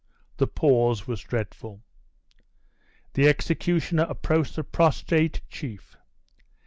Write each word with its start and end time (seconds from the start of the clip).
The 0.37 0.47
pause 0.47 1.05
was 1.05 1.21
dreadful. 1.21 1.83
The 3.13 3.27
executioner 3.27 4.07
approached 4.09 4.55
the 4.55 4.63
prostrate 4.63 5.41
chief. 5.47 5.95